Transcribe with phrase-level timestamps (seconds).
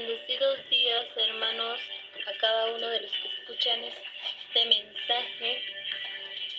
[0.00, 1.78] Bendecidos días, hermanos,
[2.26, 5.62] a cada uno de los que escuchan este mensaje.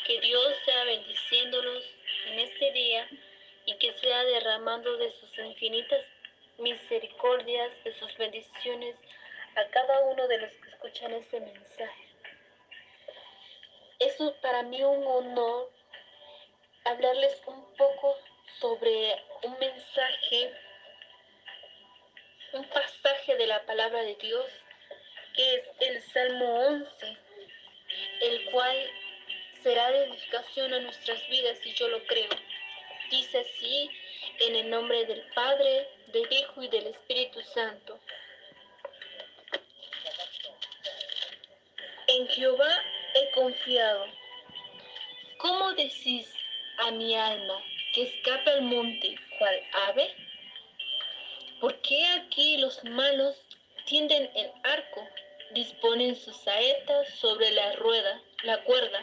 [0.05, 1.83] Que Dios sea bendiciéndolos
[2.27, 3.09] en este día
[3.65, 6.05] y que sea derramando de sus infinitas
[6.59, 8.95] misericordias, de sus bendiciones
[9.55, 12.05] a cada uno de los que escuchan este mensaje.
[13.97, 15.71] Es para mí un honor
[16.83, 18.19] hablarles un poco
[18.59, 20.53] sobre un mensaje
[22.53, 22.90] un pasaje
[23.27, 24.45] de la palabra de Dios,
[25.35, 27.17] que es el Salmo 11,
[28.21, 28.75] el cual
[29.61, 32.29] será de edificación a nuestras vidas y yo lo creo.
[33.11, 33.89] Dice así,
[34.39, 37.99] en el nombre del Padre, del Hijo y del Espíritu Santo.
[42.07, 44.07] En Jehová he confiado.
[45.37, 46.27] ¿Cómo decís
[46.79, 47.63] a mi alma
[47.93, 50.30] que escapa al monte cual ave?
[51.61, 53.35] ¿Por qué aquí los malos
[53.85, 55.07] tienden el arco,
[55.51, 58.99] disponen sus saetas sobre la rueda, la cuerda,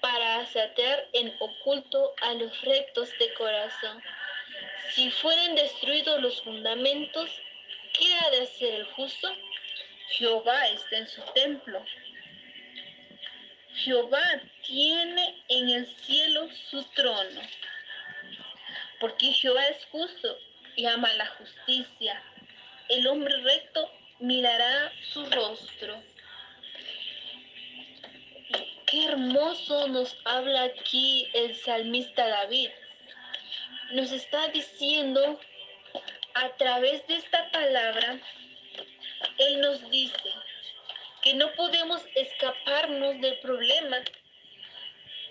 [0.00, 4.02] para asatear en oculto a los rectos de corazón?
[4.94, 7.30] Si fueren destruidos los fundamentos,
[7.92, 9.32] ¿qué ha de hacer el justo?
[10.08, 11.84] Jehová está en su templo.
[13.76, 14.24] Jehová
[14.66, 17.40] tiene en el cielo su trono.
[18.98, 20.36] Porque Jehová es justo
[20.76, 22.22] y ama la justicia.
[22.88, 26.02] El hombre recto mirará su rostro.
[28.86, 32.70] Qué hermoso nos habla aquí el salmista David.
[33.92, 35.40] Nos está diciendo
[36.34, 38.18] a través de esta palabra,
[39.38, 40.30] Él nos dice
[41.22, 43.98] que no podemos escaparnos del problema,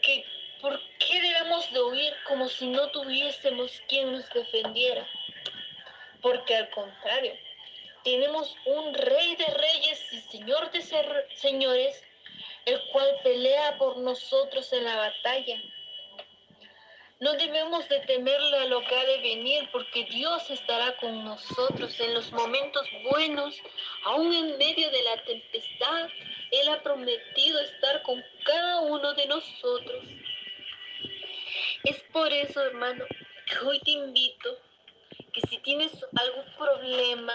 [0.01, 0.25] que
[0.61, 5.07] por qué debemos de huir como si no tuviésemos quien nos defendiera
[6.21, 7.33] porque al contrario,
[8.03, 10.81] tenemos un rey de reyes y señor de
[11.35, 12.01] señores,
[12.65, 15.61] el cual pelea por nosotros en la batalla.
[17.19, 21.99] No debemos de temerle a lo que ha de venir, porque Dios estará con nosotros
[21.99, 23.61] en los momentos buenos,
[24.05, 26.09] aún en medio de la tempestad.
[26.51, 30.05] Él ha prometido estar con cada uno de nosotros.
[31.83, 33.03] Es por eso, hermano,
[33.47, 34.57] que hoy te invito
[35.41, 37.33] si tienes algún problema,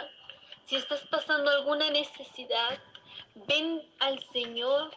[0.66, 2.78] si estás pasando alguna necesidad,
[3.34, 4.91] ven al Señor,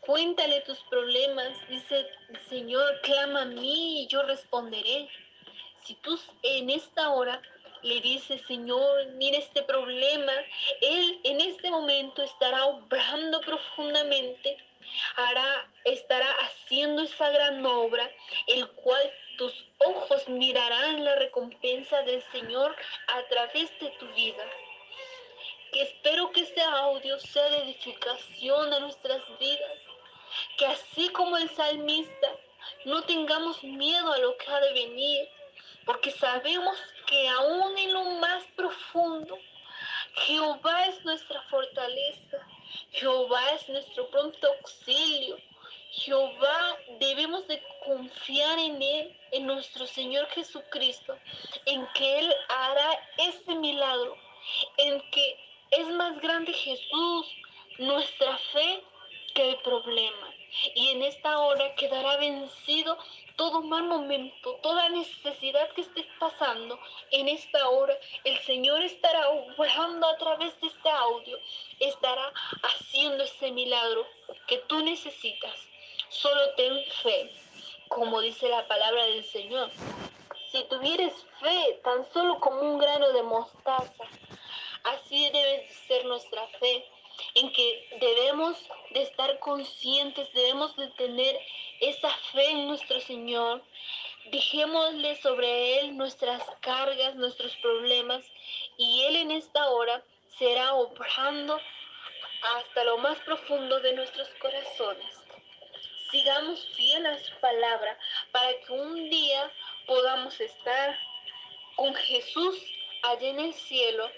[0.00, 2.06] cuéntale tus problemas, dice
[2.48, 5.08] Señor, clama a mí y yo responderé.
[5.84, 7.40] Si tú en esta hora
[7.82, 10.32] le dices, Señor, mira este problema,
[10.80, 14.56] Él en este momento estará obrando profundamente,
[15.16, 18.10] hará, estará haciendo esa gran obra,
[18.46, 22.74] el cual tus ojos mirarán la recompensa del Señor
[23.08, 24.44] a través de tu vida.
[25.72, 29.78] Que espero que este audio sea de edificación a nuestras vidas.
[30.58, 32.28] Que así como el salmista,
[32.84, 35.28] no tengamos miedo a lo que ha de venir,
[35.84, 36.76] porque sabemos
[37.06, 39.38] que aún en lo más profundo,
[40.14, 42.38] Jehová es nuestra fortaleza,
[42.90, 45.38] Jehová es nuestro pronto auxilio,
[47.48, 51.16] de confiar en Él, en nuestro Señor Jesucristo,
[51.64, 54.16] en que Él hará ese milagro,
[54.76, 55.38] en que
[55.70, 57.26] es más grande Jesús,
[57.78, 58.82] nuestra fe,
[59.34, 60.32] que el problema.
[60.74, 62.96] Y en esta hora quedará vencido
[63.36, 66.78] todo mal momento, toda necesidad que estés pasando.
[67.10, 71.38] En esta hora el Señor estará obrando a través de este audio,
[71.80, 74.06] estará haciendo ese milagro
[74.46, 75.54] que tú necesitas.
[76.20, 77.30] Solo ten fe,
[77.88, 79.70] como dice la palabra del Señor.
[80.50, 84.04] Si tuvieres fe, tan solo como un grano de mostaza,
[84.84, 86.86] así debe ser nuestra fe,
[87.34, 88.56] en que debemos
[88.92, 91.38] de estar conscientes, debemos de tener
[91.80, 93.62] esa fe en nuestro Señor.
[94.30, 98.24] Dejémosle sobre Él nuestras cargas, nuestros problemas,
[98.78, 100.02] y Él en esta hora
[100.38, 101.60] será obrando
[102.56, 105.15] hasta lo más profundo de nuestros corazones
[106.10, 107.98] sigamos fiel a su palabra
[108.32, 109.50] para que un día
[109.86, 110.98] podamos estar
[111.76, 112.56] con Jesús
[113.02, 114.10] allá en el cielo,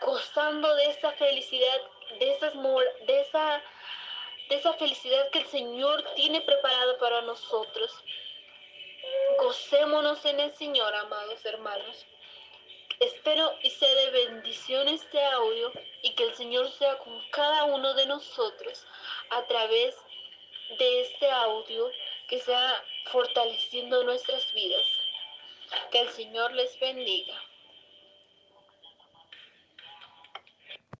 [0.00, 1.80] gozando de esa felicidad,
[2.18, 3.62] de, esas, de, esa,
[4.48, 7.92] de esa felicidad que el Señor tiene preparada para nosotros.
[9.38, 12.06] Gocémonos en el Señor, amados hermanos.
[13.00, 17.94] Espero y sea de bendición este audio y que el Señor sea con cada uno
[17.94, 18.86] de nosotros
[19.30, 20.11] a través de
[20.78, 21.90] de este audio
[22.28, 24.86] que sea fortaleciendo nuestras vidas.
[25.90, 27.34] Que el Señor les bendiga.